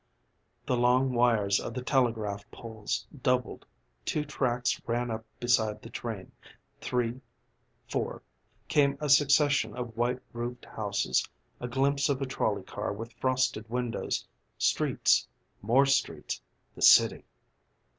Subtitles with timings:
[0.65, 3.67] '"The long wires of the telegraph poles doubled,
[4.03, 6.31] two tracks ran up beside the train
[6.79, 7.21] three
[7.87, 8.23] four;
[8.67, 11.23] came a succession of white roofed houses,
[11.59, 14.27] a glimpse of a trolley car with frosted windows,
[14.57, 15.27] streets
[15.61, 16.41] more streets
[16.73, 17.23] the city.